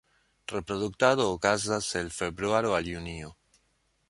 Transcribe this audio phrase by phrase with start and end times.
[0.51, 3.37] Reproduktado okazas el februaro al junio.